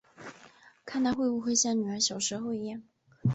[0.83, 2.81] 看她会不会像女儿小时候一样